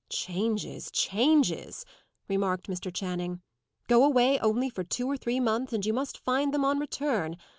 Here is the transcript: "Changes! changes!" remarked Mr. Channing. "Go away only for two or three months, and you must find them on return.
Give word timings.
"Changes! 0.09 0.89
changes!" 0.89 1.85
remarked 2.27 2.65
Mr. 2.67 2.91
Channing. 2.91 3.39
"Go 3.87 4.03
away 4.03 4.39
only 4.39 4.67
for 4.67 4.83
two 4.83 5.05
or 5.05 5.15
three 5.15 5.39
months, 5.39 5.73
and 5.73 5.85
you 5.85 5.93
must 5.93 6.17
find 6.17 6.51
them 6.55 6.65
on 6.65 6.79
return. 6.79 7.37